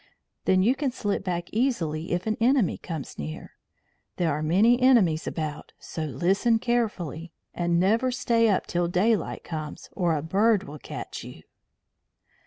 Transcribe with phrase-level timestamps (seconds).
[0.45, 3.51] Then you can slip back easily if an enemy comes near.
[4.15, 7.33] There are many enemies about, so listen carefully.
[7.53, 11.43] And never stay up till daylight comes, or a bird will catch you."